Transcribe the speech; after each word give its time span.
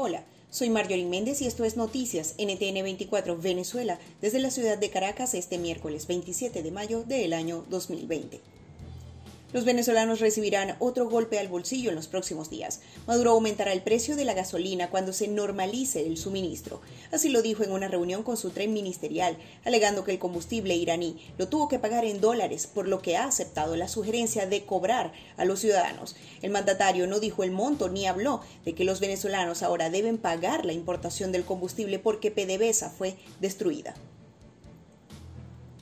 Hola, 0.00 0.22
soy 0.48 0.70
Marjorie 0.70 1.06
Méndez 1.06 1.42
y 1.42 1.48
esto 1.48 1.64
es 1.64 1.76
Noticias 1.76 2.36
NTN 2.38 2.84
24 2.84 3.36
Venezuela 3.36 3.98
desde 4.20 4.38
la 4.38 4.52
ciudad 4.52 4.78
de 4.78 4.90
Caracas 4.90 5.34
este 5.34 5.58
miércoles 5.58 6.06
27 6.06 6.62
de 6.62 6.70
mayo 6.70 7.02
del 7.02 7.32
año 7.32 7.64
2020. 7.68 8.40
Los 9.50 9.64
venezolanos 9.64 10.20
recibirán 10.20 10.76
otro 10.78 11.08
golpe 11.08 11.38
al 11.38 11.48
bolsillo 11.48 11.88
en 11.88 11.96
los 11.96 12.06
próximos 12.06 12.50
días. 12.50 12.80
Maduro 13.06 13.30
aumentará 13.30 13.72
el 13.72 13.80
precio 13.80 14.14
de 14.14 14.26
la 14.26 14.34
gasolina 14.34 14.90
cuando 14.90 15.14
se 15.14 15.26
normalice 15.26 16.06
el 16.06 16.18
suministro. 16.18 16.82
Así 17.12 17.30
lo 17.30 17.40
dijo 17.40 17.64
en 17.64 17.72
una 17.72 17.88
reunión 17.88 18.22
con 18.22 18.36
su 18.36 18.50
tren 18.50 18.74
ministerial, 18.74 19.38
alegando 19.64 20.04
que 20.04 20.12
el 20.12 20.18
combustible 20.18 20.74
iraní 20.74 21.16
lo 21.38 21.48
tuvo 21.48 21.66
que 21.68 21.78
pagar 21.78 22.04
en 22.04 22.20
dólares, 22.20 22.66
por 22.66 22.88
lo 22.88 23.00
que 23.00 23.16
ha 23.16 23.24
aceptado 23.24 23.74
la 23.76 23.88
sugerencia 23.88 24.46
de 24.46 24.66
cobrar 24.66 25.14
a 25.38 25.46
los 25.46 25.60
ciudadanos. 25.60 26.14
El 26.42 26.50
mandatario 26.50 27.06
no 27.06 27.18
dijo 27.18 27.42
el 27.42 27.50
monto 27.50 27.88
ni 27.88 28.06
habló 28.06 28.42
de 28.66 28.74
que 28.74 28.84
los 28.84 29.00
venezolanos 29.00 29.62
ahora 29.62 29.88
deben 29.88 30.18
pagar 30.18 30.66
la 30.66 30.74
importación 30.74 31.32
del 31.32 31.46
combustible 31.46 31.98
porque 31.98 32.30
PDVSA 32.30 32.90
fue 32.90 33.16
destruida. 33.40 33.94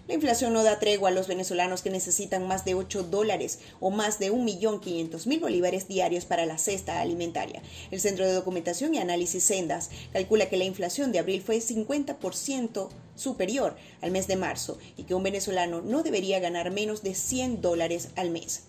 La 0.09 0.15
inflación 0.15 0.53
no 0.53 0.63
da 0.63 0.79
tregua 0.79 1.09
a 1.09 1.13
los 1.13 1.27
venezolanos 1.27 1.83
que 1.83 1.91
necesitan 1.91 2.47
más 2.47 2.65
de 2.65 2.75
8 2.75 3.03
dólares 3.05 3.59
o 3.81 3.91
más 3.91 4.21
de 4.21 4.33
1.500.000 4.33 5.41
bolívares 5.41 5.89
diarios 5.89 6.25
para 6.27 6.47
la 6.47 6.59
cesta 6.59 7.01
alimentaria. 7.01 7.61
El 7.91 8.01
Centro 8.01 8.25
de 8.25 8.33
Documentación 8.33 8.95
y 8.95 8.99
Análisis 8.99 9.43
Sendas 9.43 9.91
calcula 10.13 10.49
que 10.49 10.59
la 10.59 10.65
inflación 10.65 11.11
de 11.11 11.19
abril 11.19 11.43
fue 11.43 11.57
50% 11.59 12.89
superior 13.17 13.77
al 14.01 14.13
mes 14.13 14.29
de 14.29 14.37
marzo 14.37 14.79
y 14.97 15.05
que 15.05 15.15
un 15.15 15.25
venezolano 15.25 15.81
no 15.81 16.05
debería 16.05 16.39
ganar 16.39 16.71
menos 16.71 17.03
de 17.03 17.17
100 17.17 17.61
dólares 17.61 18.11
al 18.15 18.31
mes. 18.31 18.63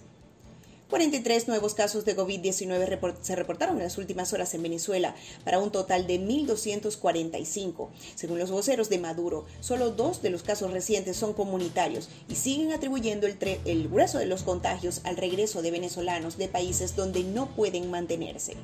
43 0.90 1.50
nuevos 1.50 1.74
casos 1.74 2.06
de 2.06 2.16
COVID-19 2.16 3.16
se 3.22 3.36
reportaron 3.36 3.78
en 3.78 3.84
las 3.84 3.98
últimas 3.98 4.32
horas 4.32 4.54
en 4.54 4.64
Venezuela, 4.64 5.16
para 5.44 5.60
un 5.60 5.70
total 5.70 6.08
de 6.08 6.20
1.245. 6.20 7.90
Según 8.16 8.40
los 8.40 8.52
voceros 8.52 8.90
de 8.90 8.98
Maduro, 8.98 9.46
solo 9.60 9.92
dos 9.92 10.22
de 10.22 10.30
los 10.30 10.44
casos 10.44 10.72
recientes 10.72 11.18
son 11.18 11.34
comunitarios 11.34 12.08
y 12.30 12.36
siguen 12.36 12.72
atribuyendo 12.72 13.28
el, 13.28 13.38
el 13.66 13.90
grueso 13.90 14.18
de 14.18 14.28
los 14.28 14.44
contagios 14.44 15.02
al 15.04 15.18
regreso 15.18 15.62
de 15.62 15.72
venezolanos 15.72 16.38
de 16.38 16.48
países 16.48 16.96
donde 16.96 17.24
no 17.24 17.54
pueden 17.54 17.92
mantenerse. 17.92 18.56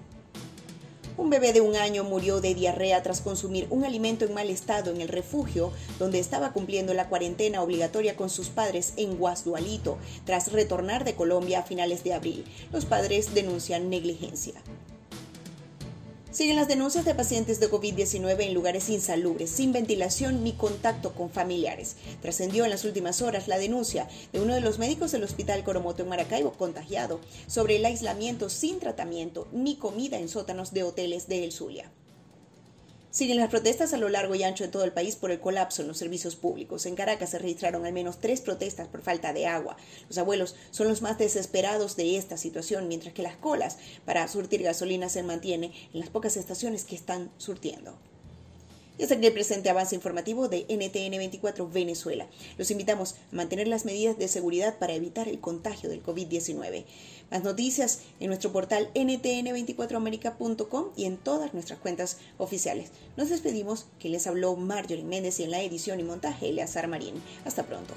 Un 1.15 1.29
bebé 1.29 1.53
de 1.53 1.61
un 1.61 1.75
año 1.75 2.03
murió 2.03 2.41
de 2.41 2.55
diarrea 2.55 3.03
tras 3.03 3.21
consumir 3.21 3.67
un 3.69 3.85
alimento 3.85 4.25
en 4.25 4.33
mal 4.33 4.49
estado 4.49 4.89
en 4.89 4.99
el 4.99 5.07
refugio 5.07 5.71
donde 5.99 6.17
estaba 6.17 6.53
cumpliendo 6.53 6.95
la 6.95 7.07
cuarentena 7.07 7.61
obligatoria 7.61 8.15
con 8.15 8.31
sus 8.31 8.49
padres 8.49 8.93
en 8.97 9.17
Guasdualito, 9.17 9.99
tras 10.25 10.51
retornar 10.51 11.03
de 11.03 11.13
Colombia 11.13 11.59
a 11.59 11.63
finales 11.63 12.03
de 12.03 12.13
abril. 12.13 12.45
Los 12.71 12.85
padres 12.85 13.35
denuncian 13.35 13.91
negligencia. 13.91 14.55
Siguen 16.33 16.55
las 16.55 16.67
denuncias 16.67 17.05
de 17.05 17.13
pacientes 17.13 17.59
de 17.59 17.69
COVID-19 17.69 18.41
en 18.41 18.55
lugares 18.55 18.89
insalubres, 18.89 19.51
sin 19.51 19.71
ventilación 19.71 20.43
ni 20.43 20.53
contacto 20.53 21.13
con 21.13 21.29
familiares. 21.29 21.95
Trascendió 22.23 22.63
en 22.63 22.71
las 22.71 22.85
últimas 22.85 23.21
horas 23.21 23.47
la 23.47 23.59
denuncia 23.59 24.07
de 24.31 24.41
uno 24.41 24.55
de 24.55 24.61
los 24.61 24.79
médicos 24.79 25.11
del 25.11 25.23
Hospital 25.23 25.63
Coromoto 25.63 26.01
en 26.01 26.09
Maracaibo 26.09 26.53
contagiado 26.53 27.19
sobre 27.45 27.75
el 27.75 27.85
aislamiento 27.85 28.49
sin 28.49 28.79
tratamiento 28.79 29.47
ni 29.51 29.75
comida 29.75 30.17
en 30.17 30.27
sótanos 30.27 30.73
de 30.73 30.81
hoteles 30.81 31.27
de 31.27 31.43
El 31.43 31.51
Zulia. 31.51 31.91
Siguen 33.13 33.37
las 33.37 33.51
protestas 33.51 33.93
a 33.93 33.97
lo 33.97 34.09
largo 34.09 34.33
y 34.33 34.41
ancho 34.41 34.63
de 34.63 34.71
todo 34.71 34.85
el 34.85 34.91
país 34.91 35.15
por 35.15 35.29
el 35.29 35.39
colapso 35.39 35.83
en 35.83 35.87
los 35.87 35.99
servicios 35.99 36.35
públicos. 36.35 36.87
En 36.87 36.95
Caracas 36.95 37.29
se 37.29 37.37
registraron 37.37 37.85
al 37.85 37.93
menos 37.93 38.19
tres 38.19 38.41
protestas 38.41 38.87
por 38.87 39.03
falta 39.03 39.33
de 39.33 39.45
agua. 39.45 39.77
Los 40.07 40.17
abuelos 40.17 40.55
son 40.71 40.87
los 40.87 41.03
más 41.03 41.19
desesperados 41.19 41.95
de 41.95 42.17
esta 42.17 42.37
situación, 42.37 42.87
mientras 42.87 43.13
que 43.13 43.21
las 43.21 43.35
colas 43.35 43.77
para 44.03 44.27
surtir 44.27 44.63
gasolina 44.63 45.09
se 45.09 45.21
mantienen 45.21 45.71
en 45.93 45.99
las 45.99 46.09
pocas 46.09 46.37
estaciones 46.37 46.85
que 46.85 46.95
están 46.95 47.31
surtiendo. 47.37 47.99
Y 48.97 49.03
hasta 49.03 49.15
aquí 49.15 49.25
el 49.25 49.33
presente 49.33 49.69
avance 49.69 49.95
informativo 49.95 50.47
de 50.47 50.65
NTN 50.69 51.17
24 51.17 51.69
Venezuela. 51.69 52.27
Los 52.57 52.69
invitamos 52.71 53.13
a 53.13 53.35
mantener 53.35 53.67
las 53.67 53.85
medidas 53.85 54.17
de 54.17 54.27
seguridad 54.27 54.77
para 54.77 54.93
evitar 54.93 55.27
el 55.27 55.39
contagio 55.39 55.89
del 55.89 56.03
COVID-19. 56.03 56.85
Más 57.31 57.43
noticias 57.43 58.01
en 58.19 58.27
nuestro 58.27 58.51
portal 58.51 58.91
ntn24america.com 58.93 60.85
y 60.95 61.05
en 61.05 61.17
todas 61.17 61.53
nuestras 61.53 61.79
cuentas 61.79 62.17
oficiales. 62.37 62.91
Nos 63.17 63.29
despedimos, 63.29 63.87
que 63.99 64.09
les 64.09 64.27
habló 64.27 64.55
Marjorie 64.55 65.03
Méndez 65.03 65.39
y 65.39 65.43
en 65.43 65.51
la 65.51 65.61
edición 65.61 65.99
y 65.99 66.03
montaje 66.03 66.49
Eleazar 66.49 66.87
Marín. 66.87 67.15
Hasta 67.45 67.63
pronto. 67.63 67.93